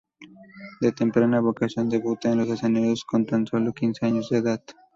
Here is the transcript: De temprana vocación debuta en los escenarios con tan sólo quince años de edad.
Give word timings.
De 0.81 0.91
temprana 0.93 1.41
vocación 1.41 1.87
debuta 1.87 2.31
en 2.31 2.39
los 2.39 2.49
escenarios 2.49 3.05
con 3.05 3.23
tan 3.27 3.45
sólo 3.45 3.71
quince 3.71 4.07
años 4.07 4.31
de 4.31 4.39
edad. 4.39 4.63